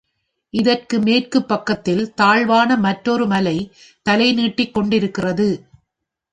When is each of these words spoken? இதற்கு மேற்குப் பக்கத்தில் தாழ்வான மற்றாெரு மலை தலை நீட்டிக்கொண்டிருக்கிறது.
இதற்கு 0.53 0.99
மேற்குப் 0.99 1.47
பக்கத்தில் 1.47 2.13
தாழ்வான 2.13 2.77
மற்றாெரு 2.77 3.27
மலை 3.27 3.55
தலை 4.05 4.29
நீட்டிக்கொண்டிருக்கிறது. 4.33 5.49